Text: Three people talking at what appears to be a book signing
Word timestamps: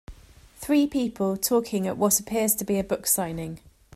Three 0.55 0.87
people 0.87 1.37
talking 1.37 1.85
at 1.85 1.95
what 1.95 2.19
appears 2.19 2.55
to 2.55 2.63
be 2.65 2.79
a 2.79 2.83
book 2.83 3.05
signing 3.05 3.59